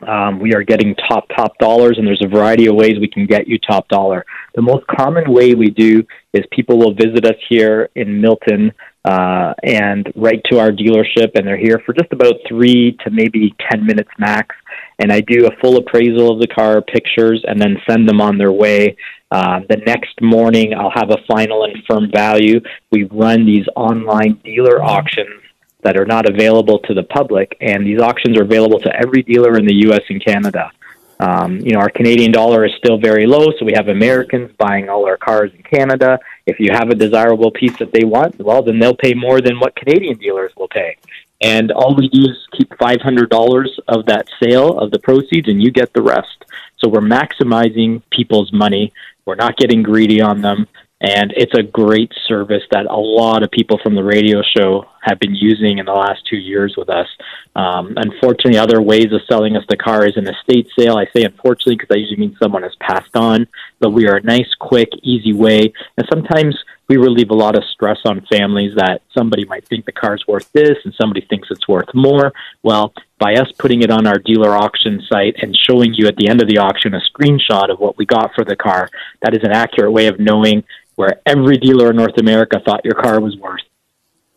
[0.07, 3.25] Um, we are getting top top dollars, and there's a variety of ways we can
[3.25, 4.25] get you top dollar.
[4.55, 8.71] The most common way we do is people will visit us here in Milton
[9.03, 13.53] uh, and right to our dealership, and they're here for just about three to maybe
[13.69, 14.55] ten minutes max.
[14.99, 18.37] And I do a full appraisal of the car, pictures, and then send them on
[18.37, 18.95] their way.
[19.31, 22.61] Uh, the next morning, I'll have a final and firm value.
[22.91, 25.41] We run these online dealer auctions
[25.81, 29.57] that are not available to the public, and these auctions are available to every dealer
[29.57, 30.01] in the U.S.
[30.09, 30.71] and Canada.
[31.19, 34.89] Um, you know, our Canadian dollar is still very low, so we have Americans buying
[34.89, 36.17] all our cars in Canada.
[36.45, 39.59] If you have a desirable piece that they want, well, then they'll pay more than
[39.59, 40.95] what Canadian dealers will pay.
[41.41, 45.71] And all we do is keep $500 of that sale of the proceeds, and you
[45.71, 46.45] get the rest.
[46.77, 48.93] So we're maximizing people's money.
[49.29, 50.65] We're not getting greedy on them.
[51.01, 55.19] And it's a great service that a lot of people from the radio show have
[55.19, 57.07] been using in the last two years with us.
[57.55, 60.97] Um, unfortunately, other ways of selling us the car is an estate sale.
[60.97, 63.47] I say unfortunately because I usually mean someone has passed on,
[63.79, 65.71] but we are a nice, quick, easy way.
[65.95, 66.57] And sometimes
[66.89, 70.51] we relieve a lot of stress on families that somebody might think the car's worth
[70.53, 72.33] this and somebody thinks it's worth more.
[72.63, 76.27] Well, by us putting it on our dealer auction site and showing you at the
[76.27, 78.89] end of the auction a screenshot of what we got for the car,
[79.21, 80.63] that is an accurate way of knowing
[80.95, 83.61] where every dealer in North America thought your car was worth.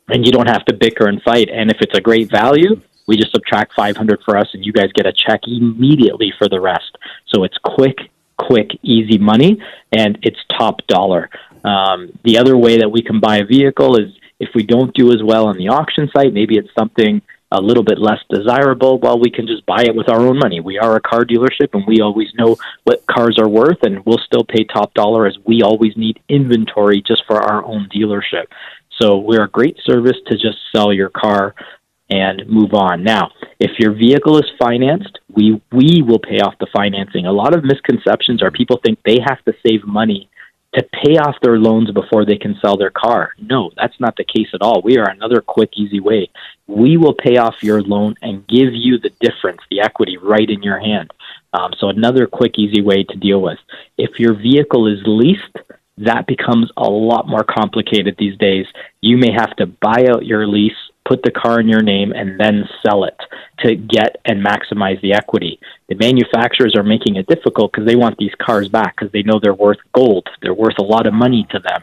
[0.09, 1.49] And you don't have to bicker and fight.
[1.49, 4.93] And if it's a great value, we just subtract 500 for us and you guys
[4.93, 6.99] get a check immediately for the rest.
[7.29, 7.97] So it's quick,
[8.37, 9.59] quick, easy money
[9.91, 11.31] and it's top dollar.
[11.65, 15.13] Um, the other way that we can buy a vehicle is if we don't do
[15.13, 17.23] as well on the auction site, maybe it's something
[17.53, 20.61] a little bit less desirable, well, we can just buy it with our own money.
[20.61, 24.21] We are a car dealership and we always know what cars are worth and we'll
[24.25, 28.47] still pay top dollar as we always need inventory just for our own dealership.
[29.01, 31.55] So we're a great service to just sell your car
[32.11, 33.05] and move on.
[33.05, 37.27] Now, if your vehicle is financed, we we will pay off the financing.
[37.27, 40.29] A lot of misconceptions are people think they have to save money
[40.75, 43.35] to pay off their loans before they can sell their car.
[43.39, 44.81] No, that's not the case at all.
[44.83, 46.31] We are another quick, easy way.
[46.67, 50.63] We will pay off your loan and give you the difference, the equity, right in
[50.63, 51.13] your hand.
[51.53, 53.59] Um, so, another quick, easy way to deal with.
[53.99, 55.57] If your vehicle is leased,
[55.99, 58.67] that becomes a lot more complicated these days.
[59.03, 60.73] You may have to buy out your lease
[61.13, 63.19] put the car in your name, and then sell it
[63.59, 65.61] to get and maximize the equity.
[65.89, 69.39] The manufacturers are making it difficult because they want these cars back because they know
[69.39, 70.27] they're worth gold.
[70.41, 71.83] They're worth a lot of money to them.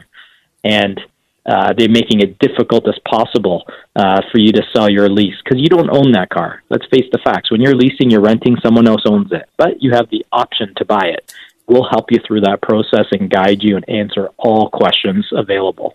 [0.64, 1.00] And
[1.46, 3.64] uh, they're making it difficult as possible
[3.94, 6.62] uh, for you to sell your lease because you don't own that car.
[6.68, 7.52] Let's face the facts.
[7.52, 10.84] When you're leasing, you're renting, someone else owns it, but you have the option to
[10.84, 11.32] buy it.
[11.68, 15.94] We'll help you through that process and guide you and answer all questions available.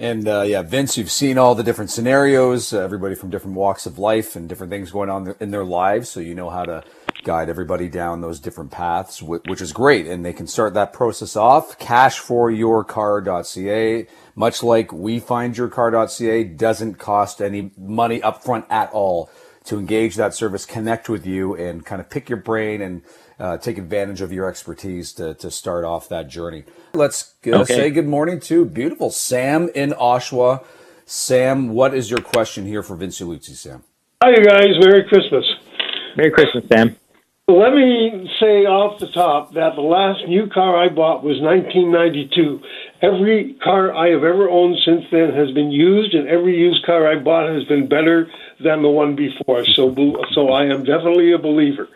[0.00, 3.84] And uh, yeah, Vince, you've seen all the different scenarios, uh, everybody from different walks
[3.84, 6.08] of life and different things going on in their lives.
[6.08, 6.82] So you know how to
[7.22, 10.06] guide everybody down those different paths, which is great.
[10.06, 11.78] And they can start that process off.
[11.78, 19.28] Cashforyourcar.ca, much like wefindyourcar.ca, doesn't cost any money upfront at all
[19.64, 23.02] to engage that service, connect with you, and kind of pick your brain and
[23.40, 26.64] uh, take advantage of your expertise to, to start off that journey.
[26.92, 27.64] Let's okay.
[27.64, 30.62] say good morning to beautiful Sam in Oshawa.
[31.06, 33.82] Sam, what is your question here for Vince Luzzi, Sam?
[34.22, 34.78] Hi, you guys.
[34.78, 35.44] Merry Christmas.
[36.16, 36.94] Merry Christmas, Sam.
[37.48, 42.60] Let me say off the top that the last new car I bought was 1992.
[43.02, 47.10] Every car I have ever owned since then has been used, and every used car
[47.10, 48.30] I bought has been better
[48.62, 49.64] than the one before.
[49.74, 49.92] So,
[50.32, 51.88] so I am definitely a believer.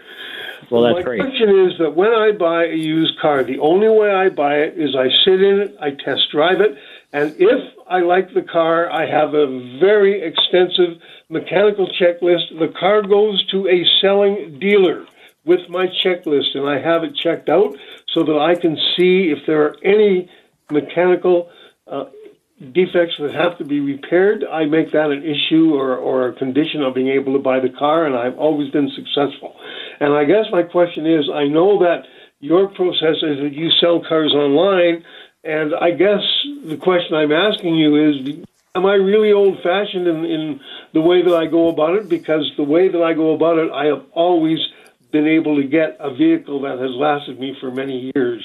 [0.71, 1.21] Well, that's My great.
[1.21, 4.79] question is that when I buy a used car, the only way I buy it
[4.79, 6.77] is I sit in it, I test drive it,
[7.13, 12.59] and if I like the car, I have a very extensive mechanical checklist.
[12.59, 15.07] The car goes to a selling dealer
[15.45, 17.77] with my checklist, and I have it checked out
[18.13, 20.31] so that I can see if there are any
[20.71, 21.51] mechanical
[21.87, 22.07] uh,
[22.61, 24.45] defects that have to be repaired.
[24.45, 27.69] I make that an issue or, or a condition of being able to buy the
[27.69, 29.57] car, and I've always been successful.
[30.01, 32.05] And I guess my question is I know that
[32.41, 35.05] your process is that you sell cars online,
[35.43, 36.23] and I guess
[36.65, 40.61] the question I'm asking you is am I really old fashioned in, in
[40.93, 42.09] the way that I go about it?
[42.09, 44.59] Because the way that I go about it, I have always
[45.11, 48.45] been able to get a vehicle that has lasted me for many years.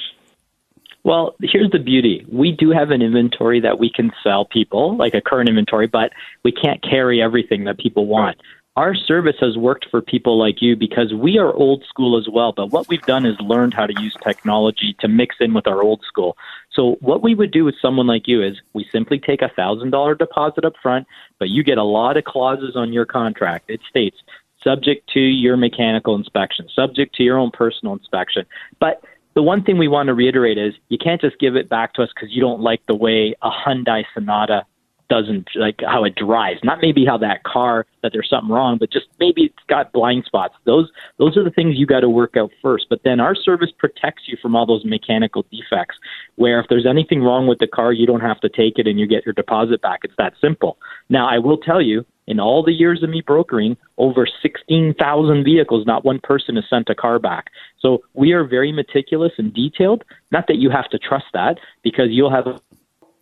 [1.04, 2.26] Well, here's the beauty.
[2.32, 6.12] We do have an inventory that we can sell people, like a current inventory, but
[6.44, 8.38] we can't carry everything that people want
[8.80, 12.54] our service has worked for people like you because we are old school as well.
[12.54, 15.84] But what we've done is learned how to use technology to mix in with our
[15.84, 16.38] old school.
[16.72, 19.90] So what we would do with someone like you is we simply take a thousand
[19.90, 21.08] dollar deposit up front,
[21.40, 23.70] but you get a lot of clauses on your contract.
[23.70, 24.16] It states
[24.64, 28.46] subject to your mechanical inspection, subject to your own personal inspection.
[28.80, 29.04] But
[29.40, 32.04] the one thing we want to reiterate is you can't just give it back to
[32.04, 34.66] us because you don't like the way a Hyundai Sonata
[35.08, 36.60] doesn't like how it drives.
[36.62, 40.26] Not maybe how that car that there's something wrong, but just maybe it's got blind
[40.26, 40.56] spots.
[40.66, 42.88] Those those are the things you got to work out first.
[42.90, 45.96] But then our service protects you from all those mechanical defects.
[46.36, 49.00] Where if there's anything wrong with the car, you don't have to take it and
[49.00, 50.02] you get your deposit back.
[50.04, 50.78] It's that simple.
[51.08, 55.86] Now I will tell you, in all the years of me brokering, over 16,000 vehicles,
[55.88, 57.48] not one person has sent a car back.
[57.80, 60.04] So we are very meticulous and detailed.
[60.32, 62.62] Not that you have to trust that because you'll have.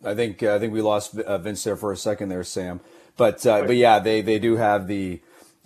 [0.04, 2.80] I think uh, I think we lost uh, Vince there for a second there, Sam.
[3.16, 5.20] But uh, but yeah, they they do have the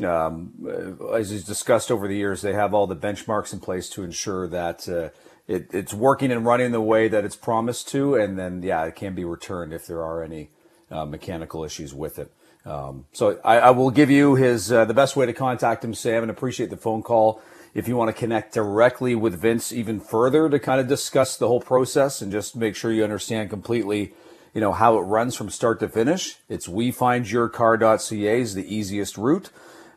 [0.05, 3.89] um, uh, as is discussed over the years, they have all the benchmarks in place
[3.91, 5.11] to ensure that uh,
[5.49, 8.95] it, it's working and running the way that it's promised to, and then yeah, it
[8.95, 10.51] can be returned if there are any
[10.91, 12.33] uh, mechanical issues with it.
[12.65, 15.95] Um, so I, I, will give you his uh, the best way to contact him,
[15.95, 17.43] Sam, and appreciate the phone call.
[17.75, 21.49] If you want to connect directly with Vince even further to kind of discuss the
[21.49, 24.15] whole process and just make sure you understand completely,
[24.55, 29.51] you know, how it runs from start to finish, it's wefindyourcar.ca is the easiest route.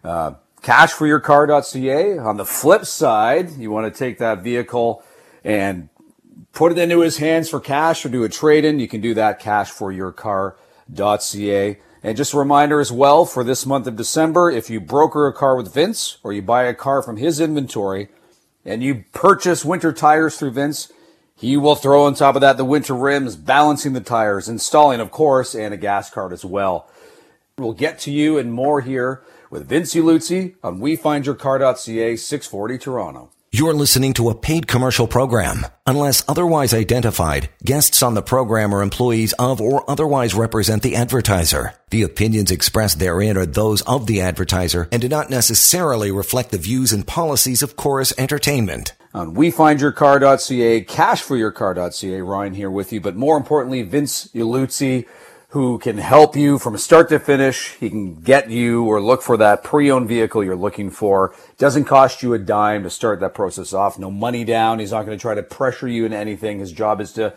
[0.03, 2.17] Uh, cashforyourcar.ca.
[2.17, 5.03] On the flip side, you want to take that vehicle
[5.43, 5.89] and
[6.53, 8.79] put it into his hands for cash or do a trade in.
[8.79, 11.77] You can do that cashforyourcar.ca.
[12.05, 15.33] And just a reminder as well for this month of December, if you broker a
[15.33, 18.09] car with Vince or you buy a car from his inventory
[18.63, 20.93] and you purchase winter tires through Vince,
[21.35, 25.09] he will throw on top of that the winter rims, balancing the tires, installing, of
[25.09, 26.87] course, and a gas card as well.
[27.57, 33.31] We'll get to you and more here with Vince Luzzi on WeFindYourCar.ca 640 Toronto.
[33.57, 35.65] You're listening to a paid commercial program.
[35.85, 41.73] Unless otherwise identified, guests on the program are employees of or otherwise represent the advertiser.
[41.89, 46.57] The opinions expressed therein are those of the advertiser and do not necessarily reflect the
[46.57, 48.91] views and policies of Corus Entertainment.
[49.13, 55.07] Uh, on WeFindYourCar.ca, CashForYourCar.ca, Ryan here with you, but more importantly, Vince Ieluzzi
[55.55, 57.75] who can help you from start to finish.
[57.75, 61.33] He can get you or look for that pre-owned vehicle you're looking for.
[61.57, 63.97] Doesn't cost you a dime to start that process off.
[63.97, 64.79] No money down.
[64.79, 66.59] He's not going to try to pressure you into anything.
[66.59, 67.29] His job is to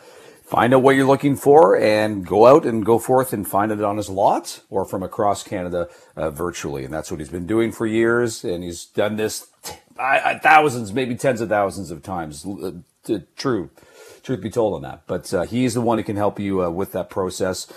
[0.43, 3.81] find out what you're looking for and go out and go forth and find it
[3.85, 6.85] on his lot or from across Canada uh, virtually.
[6.85, 8.43] And that's what he's been doing for years.
[8.43, 12.45] And he's done this t- thousands, maybe tens of thousands of times.
[12.45, 13.71] Uh, true,
[14.25, 15.03] truth be told on that.
[15.07, 17.73] But uh, he's the one who can help you uh, with that process.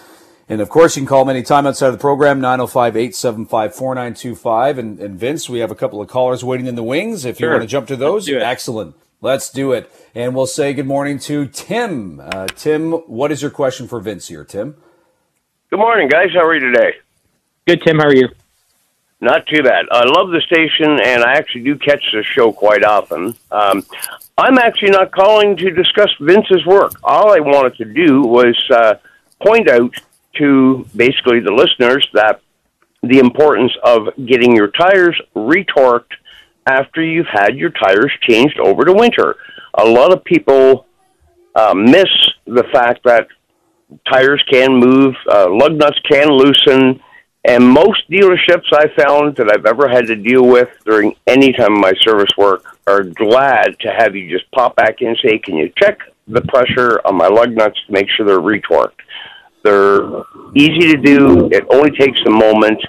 [0.51, 4.77] And of course, you can call me anytime outside of the program, 905 875 4925.
[4.79, 7.23] And Vince, we have a couple of callers waiting in the wings.
[7.23, 7.51] If you sure.
[7.51, 8.95] want to jump to those, Let's excellent.
[9.21, 9.89] Let's do it.
[10.13, 12.19] And we'll say good morning to Tim.
[12.19, 14.75] Uh, Tim, what is your question for Vince here, Tim?
[15.69, 16.31] Good morning, guys.
[16.33, 16.95] How are you today?
[17.65, 17.99] Good, Tim.
[17.99, 18.27] How are you?
[19.21, 19.85] Not too bad.
[19.89, 23.35] I love the station, and I actually do catch the show quite often.
[23.53, 23.85] Um,
[24.37, 26.95] I'm actually not calling to discuss Vince's work.
[27.05, 28.95] All I wanted to do was uh,
[29.39, 29.95] point out
[30.37, 32.41] to basically the listeners that
[33.03, 36.13] the importance of getting your tires retorqued
[36.65, 39.35] after you've had your tires changed over to winter.
[39.75, 40.85] A lot of people
[41.55, 42.09] uh, miss
[42.45, 43.27] the fact that
[44.11, 47.01] tires can move, uh, lug nuts can loosen,
[47.43, 51.73] and most dealerships I found that I've ever had to deal with during any time
[51.73, 55.39] of my service work are glad to have you just pop back in and say,
[55.39, 59.01] "Can you check the pressure on my lug nuts to make sure they're retorqued?"
[59.63, 60.23] They're
[60.55, 61.49] easy to do.
[61.51, 62.81] It only takes a moment,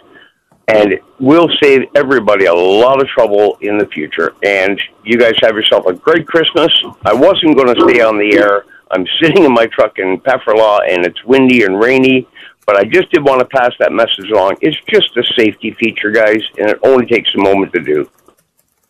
[0.68, 4.34] and it will save everybody a lot of trouble in the future.
[4.42, 6.72] And you guys have yourself a great Christmas.
[7.04, 8.64] I wasn't going to stay on the air.
[8.90, 12.26] I'm sitting in my truck in Pefferlaw, and it's windy and rainy.
[12.66, 14.56] But I just did want to pass that message along.
[14.60, 18.08] It's just a safety feature, guys, and it only takes a moment to do.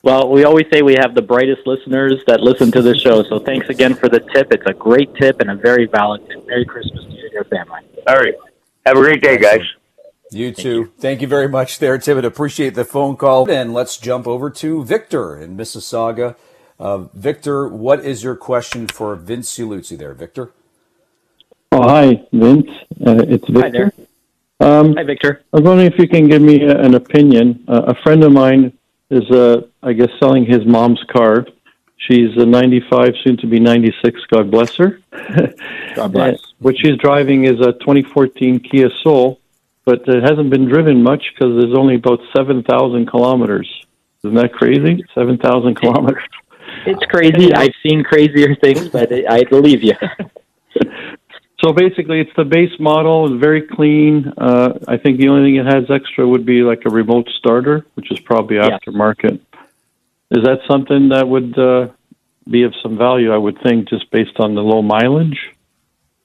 [0.02, 3.22] Well, we always say we have the brightest listeners that listen to the show.
[3.22, 4.52] So thanks again for the tip.
[4.52, 6.44] It's a great tip and a very valid tip.
[6.46, 7.80] Merry Christmas and your family.
[8.06, 8.34] All right.
[8.86, 9.60] Have a great day, guys.
[10.30, 10.84] You too.
[10.84, 10.92] Thank you.
[10.98, 12.24] Thank you very much there, Tim.
[12.24, 13.50] Appreciate the phone call.
[13.50, 16.36] And let's jump over to Victor in Mississauga.
[16.78, 20.52] Uh, Victor, what is your question for Vince Ieluzzi there, Victor?
[21.70, 22.70] Oh, hi, Vince.
[23.06, 23.60] Uh, it's Victor.
[23.60, 23.92] Hi there.
[24.60, 25.42] Um, hi, Victor.
[25.52, 27.64] I was wondering if you can give me a, an opinion.
[27.68, 28.72] Uh, a friend of mine
[29.10, 31.46] is, uh, I guess, selling his mom's car.
[32.08, 34.20] She's a 95, soon to be 96.
[34.26, 35.00] God bless her.
[35.94, 36.40] God bless.
[36.58, 39.40] what she's driving is a 2014 Kia Soul,
[39.84, 43.86] but it hasn't been driven much because there's only about 7,000 kilometers.
[44.24, 45.04] Isn't that crazy?
[45.14, 46.22] 7,000 kilometers.
[46.84, 47.52] It's crazy.
[47.52, 49.94] I've seen crazier things, but I believe you.
[51.64, 53.26] So basically, it's the base model.
[53.26, 54.32] It's very clean.
[54.36, 57.86] Uh, I think the only thing it has extra would be like a remote starter,
[57.94, 59.38] which is probably aftermarket.
[60.32, 61.88] Is that something that would uh,
[62.50, 63.32] be of some value?
[63.32, 65.38] I would think, just based on the low mileage.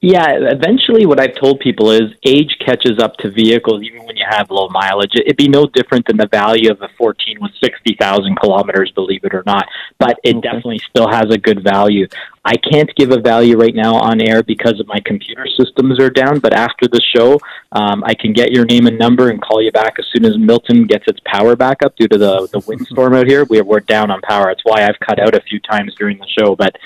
[0.00, 4.24] Yeah, eventually, what I've told people is age catches up to vehicles, even when you
[4.30, 5.10] have low mileage.
[5.16, 9.34] It'd be no different than the value of a 14 with 60,000 kilometers, believe it
[9.34, 9.66] or not.
[9.98, 10.40] But it okay.
[10.40, 12.06] definitely still has a good value.
[12.44, 16.10] I can't give a value right now on air because of my computer systems are
[16.10, 16.38] down.
[16.38, 17.40] But after the show,
[17.72, 20.38] um, I can get your name and number and call you back as soon as
[20.38, 23.44] Milton gets its power back up due to the the windstorm out here.
[23.44, 24.46] We're we're down on power.
[24.46, 26.54] That's why I've cut out a few times during the show.
[26.54, 26.76] But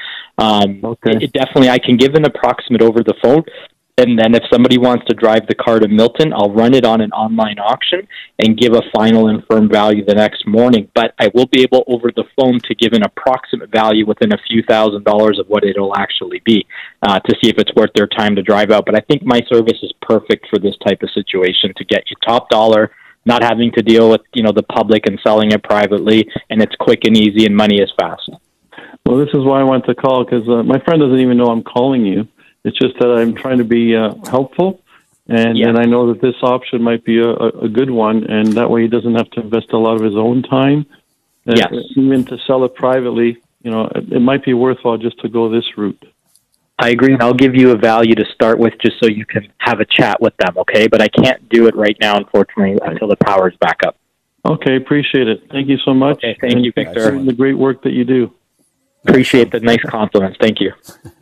[0.43, 1.13] um, okay.
[1.13, 3.45] it, it definitely, I can give an approximate over the phone.
[3.99, 7.03] And then if somebody wants to drive the car to Milton, I'll run it on
[7.03, 10.89] an online auction and give a final and firm value the next morning.
[10.95, 14.39] But I will be able over the phone to give an approximate value within a
[14.49, 16.67] few thousand dollars of what it'll actually be
[17.03, 18.87] uh, to see if it's worth their time to drive out.
[18.87, 22.17] But I think my service is perfect for this type of situation to get you
[22.27, 22.93] top dollar,
[23.27, 26.75] not having to deal with you know the public and selling it privately, and it's
[26.77, 28.31] quick and easy and money is fast.
[29.07, 31.47] Well, this is why I want to call because uh, my friend doesn't even know
[31.47, 32.29] I'm calling you.
[32.65, 34.83] It's just that I'm trying to be uh, helpful,
[35.29, 35.69] and yeah.
[35.69, 38.83] and I know that this option might be a, a good one, and that way
[38.83, 40.87] he doesn't have to invest a lot of his own time.
[41.47, 41.73] Uh, yes.
[41.97, 45.51] even to sell it privately, you know, it, it might be worthwhile just to go
[45.51, 46.05] this route.
[46.79, 47.13] I agree.
[47.13, 49.85] and I'll give you a value to start with just so you can have a
[49.85, 50.87] chat with them, okay?
[50.89, 53.97] But I can't do it right now, unfortunately, until the power's back up.
[54.45, 55.45] Okay, appreciate it.
[55.51, 56.19] Thank you so much.
[56.19, 57.23] Okay, thank you, Victor.
[57.23, 58.33] The great work that you do.
[59.07, 60.39] Appreciate the nice compliments.
[60.41, 60.73] Thank you.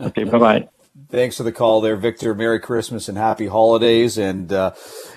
[0.00, 0.68] okay, bye bye.
[1.08, 2.34] Thanks for the call there, Victor.
[2.36, 4.16] Merry Christmas and happy holidays.
[4.16, 4.74] And, uh,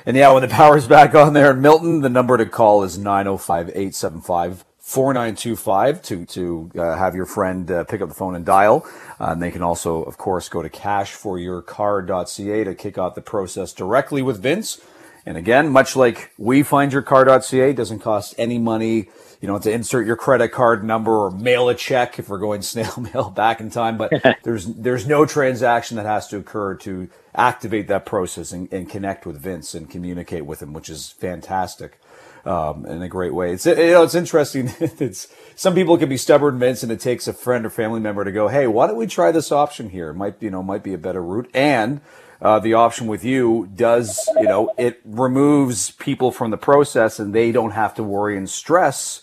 [0.08, 2.98] and yeah, when the power's back on there in Milton, the number to call is
[2.98, 8.46] 905 875 4925 to, to uh, have your friend uh, pick up the phone and
[8.46, 8.86] dial.
[9.20, 13.72] Uh, and they can also, of course, go to cashforyourcar.ca to kick off the process
[13.72, 14.82] directly with Vince.
[15.26, 19.10] And again, much like we find your car.ca, doesn't cost any money
[19.44, 22.62] you know, to insert your credit card number or mail a check if we're going
[22.62, 23.98] snail mail back in time.
[23.98, 24.14] But
[24.44, 29.26] there's there's no transaction that has to occur to activate that process and, and connect
[29.26, 32.00] with Vince and communicate with him, which is fantastic.
[32.46, 33.54] Um, in a great way.
[33.54, 34.70] It's you know it's interesting.
[34.80, 38.26] it's some people can be stubborn, Vince, and it takes a friend or family member
[38.26, 40.10] to go, "Hey, why don't we try this option here?
[40.10, 42.02] It might you know might be a better route." And
[42.42, 47.34] uh, the option with you does you know it removes people from the process, and
[47.34, 49.23] they don't have to worry and stress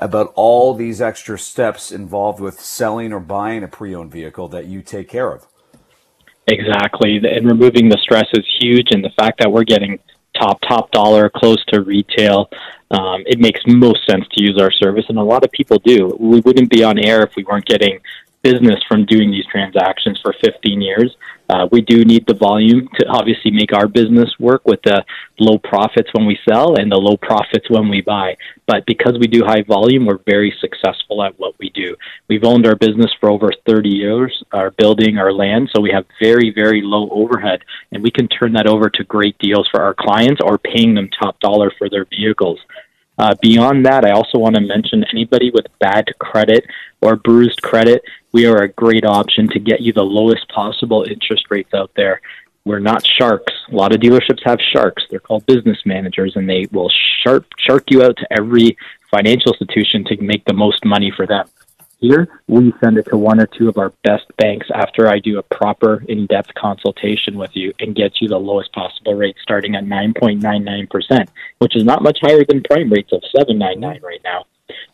[0.00, 4.82] about all these extra steps involved with selling or buying a pre-owned vehicle that you
[4.82, 5.46] take care of.
[6.46, 9.98] Exactly, and removing the stress is huge, and the fact that we're getting
[10.34, 12.48] top top dollar close to retail
[12.92, 16.16] um, it makes most sense to use our service and a lot of people do
[16.20, 17.98] we wouldn't be on air if we weren't getting
[18.42, 21.16] business from doing these transactions for 15 years
[21.50, 25.04] uh, we do need the volume to obviously make our business work with the
[25.40, 28.36] low profits when we sell and the low profits when we buy.
[28.68, 31.96] But because we do high volume, we're very successful at what we do.
[32.28, 36.06] We've owned our business for over 30 years, our building, our land, so we have
[36.22, 39.94] very, very low overhead, and we can turn that over to great deals for our
[39.94, 42.60] clients or paying them top dollar for their vehicles.
[43.20, 46.64] Uh, beyond that, I also want to mention anybody with bad credit
[47.02, 48.02] or bruised credit,
[48.32, 52.22] we are a great option to get you the lowest possible interest rates out there.
[52.64, 53.52] We're not sharks.
[53.70, 55.02] A lot of dealerships have sharks.
[55.10, 56.90] They're called business managers, and they will
[57.22, 58.78] shark shark you out to every
[59.10, 61.46] financial institution to make the most money for them.
[62.00, 65.38] Here, we send it to one or two of our best banks after I do
[65.38, 69.76] a proper in depth consultation with you and get you the lowest possible rate starting
[69.76, 71.28] at 9.99%,
[71.58, 74.46] which is not much higher than prime rates of 7.99 right now.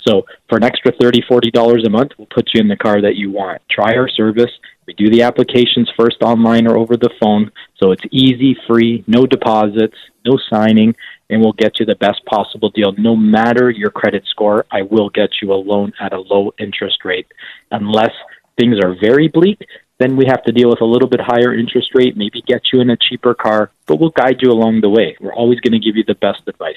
[0.06, 3.14] So for an extra $30, $40 a month, we'll put you in the car that
[3.14, 3.62] you want.
[3.70, 4.50] Try our service.
[4.86, 7.52] We do the applications first online or over the phone.
[7.76, 10.94] So it's easy, free, no deposits, no signing
[11.30, 12.92] and we'll get you the best possible deal.
[12.96, 17.04] No matter your credit score, I will get you a loan at a low interest
[17.04, 17.26] rate.
[17.70, 18.12] Unless
[18.58, 19.60] things are very bleak,
[19.98, 22.80] then we have to deal with a little bit higher interest rate, maybe get you
[22.80, 25.16] in a cheaper car, but we'll guide you along the way.
[25.20, 26.74] We're always going to give you the best advice.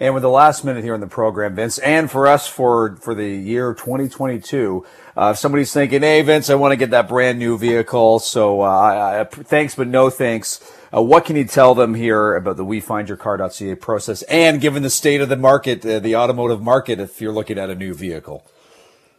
[0.00, 3.14] And with the last minute here in the program, Vince, and for us for for
[3.14, 4.86] the year 2022,
[5.16, 8.66] uh, somebody's thinking, "Hey, Vince, I want to get that brand new vehicle," so uh,
[8.66, 10.60] I, thanks but no thanks.
[10.94, 15.20] Uh, what can you tell them here about the WeFindYourCar.ca process, and given the state
[15.20, 18.44] of the market, uh, the automotive market, if you're looking at a new vehicle?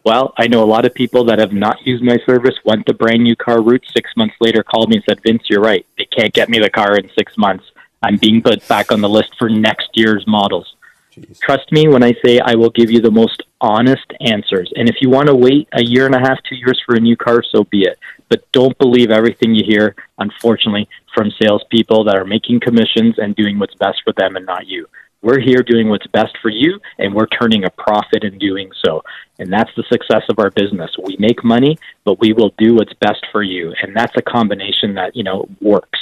[0.04, 2.94] Well, I know a lot of people that have not used my service, went the
[2.94, 5.86] brand new car route, six months later called me and said, Vince, you're right.
[5.98, 7.66] They can't get me the car in six months.
[8.02, 10.76] I'm being put back on the list for next year's models.
[11.14, 11.40] Jeez.
[11.40, 14.72] Trust me when I say I will give you the most honest answers.
[14.76, 17.00] And if you want to wait a year and a half, two years for a
[17.00, 17.98] new car, so be it.
[18.30, 23.58] But don't believe everything you hear, unfortunately, from salespeople that are making commissions and doing
[23.58, 24.88] what's best for them and not you.
[25.22, 29.04] We're here doing what's best for you, and we're turning a profit in doing so.
[29.38, 30.92] And that's the success of our business.
[31.04, 33.74] We make money, but we will do what's best for you.
[33.82, 36.00] And that's a combination that, you know, works.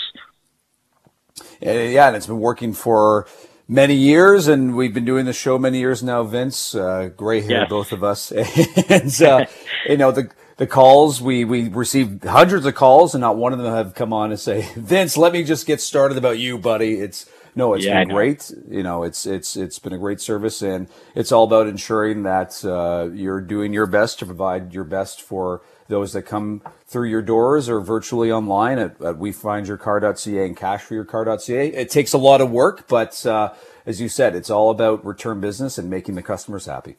[1.62, 3.26] Eh, yeah, and it's been working for
[3.68, 6.24] many years, and we've been doing the show many years now.
[6.24, 8.32] Vince, uh, gray hair, both of us,
[8.89, 9.45] and uh,
[9.88, 13.59] you know the the calls we we received hundreds of calls, and not one of
[13.59, 16.95] them have come on and say, Vince, let me just get started about you, buddy.
[16.95, 18.51] It's no, it's Yeah, been great.
[18.70, 22.64] You know, it's it's it's been a great service, and it's all about ensuring that
[22.64, 27.22] uh, you're doing your best to provide your best for those that come through your
[27.24, 31.68] doors or virtually online at, at wefindyourcar.ca and cashforyourcar.ca.
[31.70, 33.53] It takes a lot of work, but uh,
[33.86, 36.97] as you said, it's all about return business and making the customers happy.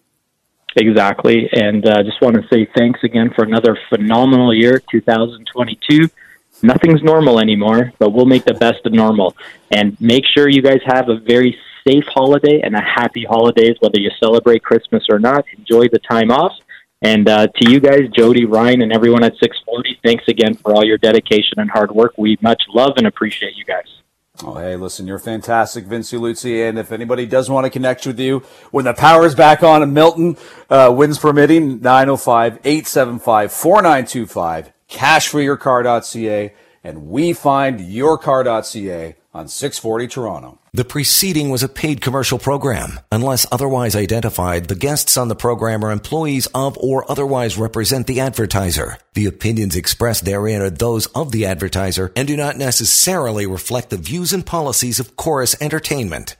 [0.76, 1.48] Exactly.
[1.52, 6.08] And uh, just want to say thanks again for another phenomenal year, 2022.
[6.62, 9.36] Nothing's normal anymore, but we'll make the best of normal.
[9.70, 11.56] And make sure you guys have a very
[11.86, 15.44] safe holiday and a happy holidays, whether you celebrate Christmas or not.
[15.56, 16.52] Enjoy the time off.
[17.02, 20.84] And uh, to you guys, Jody, Ryan, and everyone at 640, thanks again for all
[20.84, 22.14] your dedication and hard work.
[22.18, 23.86] We much love and appreciate you guys.
[24.44, 26.68] Oh, hey, listen, you're fantastic, Vince Ieluzzi.
[26.68, 28.40] And if anybody does want to connect with you
[28.70, 30.36] when the power's back on in Milton,
[30.70, 37.80] uh, winds permitting, 905 875 4925, cashforyourcar.ca, and we find
[39.34, 40.58] on 640 Toronto.
[40.72, 43.00] The preceding was a paid commercial program.
[43.10, 48.20] Unless otherwise identified, the guests on the program are employees of or otherwise represent the
[48.20, 48.98] advertiser.
[49.14, 53.96] The opinions expressed therein are those of the advertiser and do not necessarily reflect the
[53.96, 56.36] views and policies of Corus Entertainment.